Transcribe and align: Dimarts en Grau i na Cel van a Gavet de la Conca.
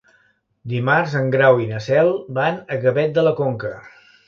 Dimarts 0.71 1.13
en 1.19 1.29
Grau 1.35 1.61
i 1.65 1.69
na 1.73 1.83
Cel 1.89 2.11
van 2.39 2.59
a 2.77 2.81
Gavet 2.87 3.15
de 3.21 3.29
la 3.31 3.37
Conca. 3.45 3.73